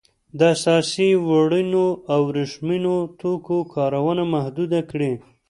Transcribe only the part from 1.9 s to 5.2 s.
او ورېښمينو توکو کارونه محدوده کړي.